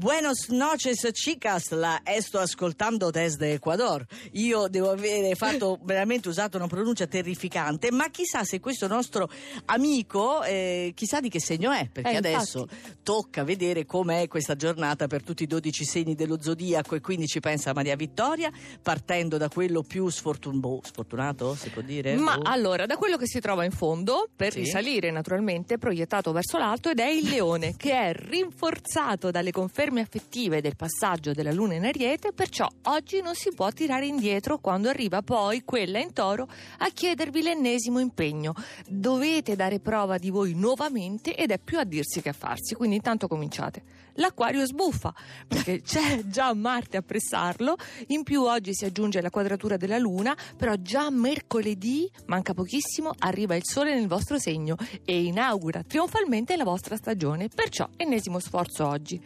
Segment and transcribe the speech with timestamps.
[0.00, 4.06] Buenos noches chicas, la sto ascoltando desde Ecuador.
[4.34, 9.28] Io devo avere fatto veramente usato una pronuncia terrificante, ma chissà se questo nostro
[9.64, 12.98] amico, eh, chissà di che segno è, perché Eh, adesso infatti.
[13.02, 17.40] tocca vedere com'è questa giornata per tutti i 12 segni dello zodiaco e quindi ci
[17.40, 22.14] pensa Maria Vittoria, partendo da quello più sfortun- boh, sfortunato, si può dire?
[22.14, 22.48] Ma Boh.
[22.48, 24.60] allora, da quello che si trova in fondo, per Sì.
[24.60, 29.50] risalire naturalmente, proiettato verso l'alto, ed è il leone, che è rinforzato dalle
[29.88, 34.58] conferme affettive del passaggio della luna in ariete, perciò oggi non si può tirare indietro
[34.58, 36.46] quando arriva poi quella in toro
[36.78, 38.54] a chiedervi l'ennesimo impegno.
[38.86, 42.96] Dovete dare prova di voi nuovamente ed è più a dirsi che a farsi, quindi
[42.96, 43.82] intanto cominciate.
[44.18, 45.14] L'acquario sbuffa,
[45.46, 47.76] perché c'è già Marte a pressarlo,
[48.08, 53.54] in più oggi si aggiunge la quadratura della luna, però già mercoledì, manca pochissimo, arriva
[53.54, 59.22] il sole nel vostro segno e inaugura trionfalmente la vostra stagione, perciò ennesimo sforzo oggi.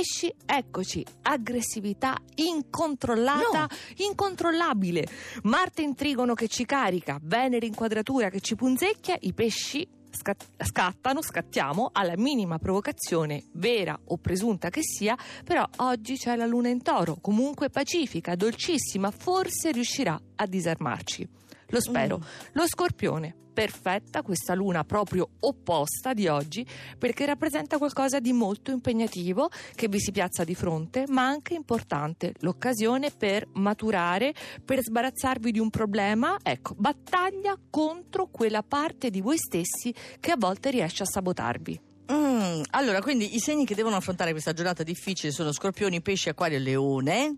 [0.00, 5.06] Pesci, eccoci, aggressività incontrollata, incontrollabile.
[5.42, 10.52] Marte in trigono che ci carica, Venere in quadratura che ci punzecchia, i pesci scat-
[10.64, 16.70] scattano, scattiamo alla minima provocazione, vera o presunta che sia, però oggi c'è la luna
[16.70, 21.28] in toro, comunque pacifica, dolcissima, forse riuscirà a disarmarci.
[21.70, 22.18] Lo spero.
[22.18, 22.22] Mm.
[22.52, 26.66] Lo scorpione, perfetta questa luna proprio opposta di oggi,
[26.98, 32.34] perché rappresenta qualcosa di molto impegnativo che vi si piazza di fronte, ma anche importante,
[32.40, 39.36] l'occasione per maturare, per sbarazzarvi di un problema, ecco, battaglia contro quella parte di voi
[39.36, 41.80] stessi che a volte riesce a sabotarvi.
[42.12, 46.56] Mm, allora, quindi i segni che devono affrontare questa giornata difficile sono scorpioni, pesci, acquario
[46.56, 47.36] e leone.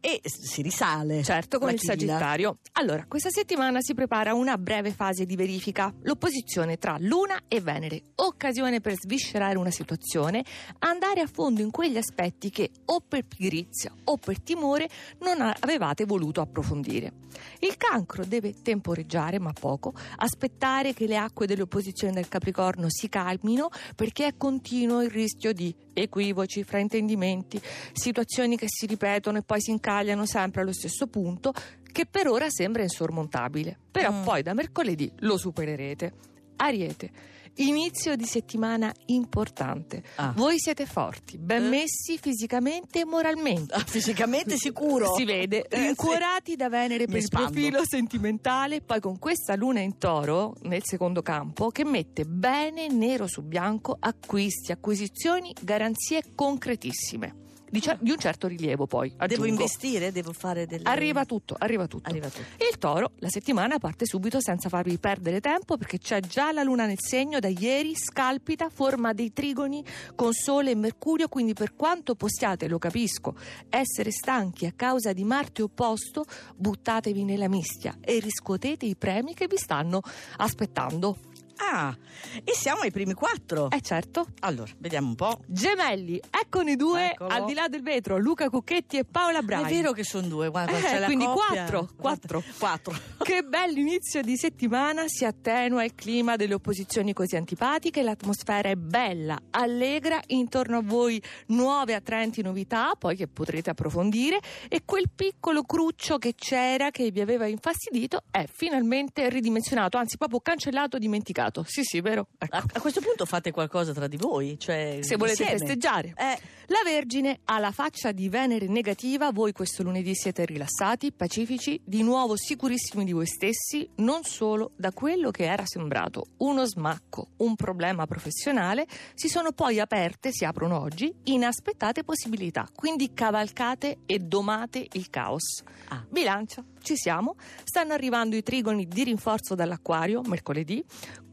[0.00, 1.22] E si risale.
[1.22, 1.92] Certo, con il china.
[1.92, 2.58] Sagittario.
[2.72, 8.02] Allora, questa settimana si prepara una breve fase di verifica, l'opposizione tra Luna e Venere,
[8.16, 10.44] occasione per sviscerare una situazione,
[10.80, 14.88] andare a fondo in quegli aspetti che o per pigrizia o per timore
[15.20, 17.12] non avevate voluto approfondire.
[17.60, 23.08] Il cancro deve temporeggiare, ma poco, aspettare che le acque delle opposizioni del Capricorno si
[23.08, 27.60] calmino perché è continuo il rischio di equivoci, fraintendimenti,
[27.92, 31.52] situazioni che si ripetono e poi si incagliano sempre allo stesso punto,
[31.92, 33.78] che per ora sembra insormontabile.
[33.90, 34.22] Però Mm.
[34.24, 36.12] poi da mercoledì lo supererete.
[36.56, 37.10] Ariete,
[37.56, 40.02] inizio di settimana importante.
[40.16, 40.32] Ah.
[40.34, 41.68] Voi siete forti, ben Eh.
[41.68, 43.74] messi fisicamente e moralmente.
[43.74, 45.14] Ah, fisicamente sicuro.
[45.14, 45.82] Si vede, Eh, sì.
[45.86, 47.50] rincuorati da Venere Mi per il espando.
[47.50, 53.26] profilo sentimentale, poi con questa luna in toro nel secondo campo che mette bene nero
[53.28, 57.42] su bianco acquisti, acquisizioni, garanzie concretissime.
[57.74, 59.08] Di, cer- di un certo rilievo poi.
[59.08, 59.46] Devo aggiungo.
[59.46, 60.12] investire?
[60.12, 60.84] Devo fare delle...
[60.84, 62.08] Arriva tutto, arriva tutto.
[62.08, 62.62] Arriva tutto.
[62.70, 66.86] Il toro, la settimana parte subito senza farvi perdere tempo perché c'è già la luna
[66.86, 72.14] nel segno da ieri, scalpita, forma dei trigoni con sole e mercurio, quindi per quanto
[72.14, 73.34] possiate, lo capisco,
[73.70, 79.48] essere stanchi a causa di Marte opposto, buttatevi nella mischia e riscuotete i premi che
[79.48, 80.00] vi stanno
[80.36, 81.16] aspettando.
[81.56, 81.96] Ah,
[82.42, 83.70] e siamo ai primi quattro.
[83.70, 84.26] Eh certo.
[84.40, 85.40] Allora, vediamo un po'.
[85.46, 87.30] Gemelli, eccone i due Eccolo.
[87.30, 89.64] al di là del vetro, Luca Cucchetti e Paola Brai.
[89.64, 92.42] È vero che sono due, guarda, Eh, c'è la quindi quattro, quattro.
[92.58, 92.94] Quattro.
[93.22, 98.74] Che bello inizio di settimana, si attenua il clima delle opposizioni così antipatiche, l'atmosfera è
[98.76, 105.62] bella, allegra, intorno a voi nuove attraenti novità, poi che potrete approfondire e quel piccolo
[105.62, 111.42] cruccio che c'era, che vi aveva infastidito, è finalmente ridimensionato, anzi proprio cancellato, dimenticato.
[111.66, 112.28] Sì, sì, vero?
[112.38, 112.56] Ecco.
[112.56, 115.58] A, a questo punto fate qualcosa tra di voi, cioè Se volete insieme.
[115.60, 116.14] festeggiare.
[116.16, 116.38] Eh,
[116.68, 122.02] La Vergine ha la faccia di Venere negativa, voi questo lunedì siete rilassati, pacifici, di
[122.02, 127.54] nuovo sicurissimi di voi stessi, non solo da quello che era sembrato uno smacco, un
[127.54, 134.86] problema professionale, si sono poi aperte, si aprono oggi, inaspettate possibilità, quindi cavalcate e domate
[134.92, 135.62] il caos.
[135.88, 136.02] Ah.
[136.08, 137.34] Bilancia, ci siamo,
[137.64, 140.84] stanno arrivando i trigoni di rinforzo dall'acquario mercoledì,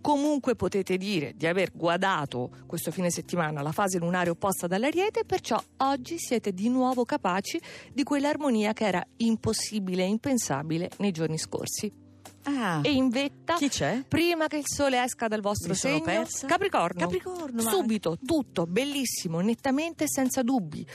[0.01, 5.61] Comunque potete dire di aver guadato questo fine settimana la fase lunare opposta dall'Ariete, perciò
[5.77, 7.61] oggi siete di nuovo capaci
[7.93, 12.00] di quell'armonia che era impossibile e impensabile nei giorni scorsi.
[12.43, 14.03] Ah, E in vetta, chi c'è?
[14.07, 16.47] prima che il sole esca dal vostro Mi segno, persa.
[16.47, 16.99] Capricorno.
[16.99, 17.61] Capricorno.
[17.61, 20.85] Subito, tutto, bellissimo, nettamente senza dubbi.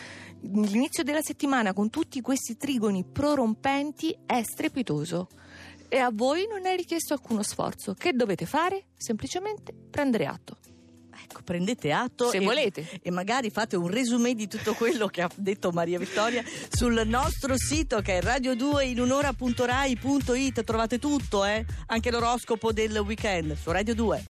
[0.42, 5.28] L'inizio della settimana con tutti questi trigoni prorompenti è strepitoso.
[5.88, 7.94] E a voi non è richiesto alcuno sforzo.
[7.94, 8.86] Che dovete fare?
[8.96, 10.56] Semplicemente prendere atto.
[11.28, 12.86] Ecco, prendete atto Se e, volete.
[13.02, 17.54] e magari fate un resume di tutto quello che ha detto Maria Vittoria sul nostro
[17.56, 21.64] sito che è radio2inunora.rai.it trovate tutto, eh?
[21.86, 24.24] anche l'oroscopo del weekend su Radio 2.